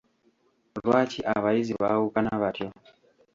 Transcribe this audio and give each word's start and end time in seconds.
Lwaki 0.85 1.19
abayizi 1.35 1.73
baawukana 1.81 2.31
batyo? 2.41 2.67